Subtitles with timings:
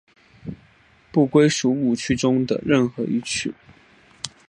[1.11, 3.53] 不归属五趣中的任何一趣。